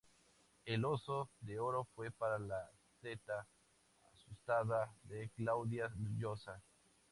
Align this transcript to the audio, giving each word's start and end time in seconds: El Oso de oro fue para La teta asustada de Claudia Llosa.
El 0.65 0.83
Oso 0.83 1.29
de 1.41 1.59
oro 1.59 1.87
fue 1.93 2.09
para 2.09 2.39
La 2.39 2.67
teta 3.01 3.45
asustada 4.11 4.91
de 5.03 5.29
Claudia 5.35 5.91
Llosa. 6.17 6.59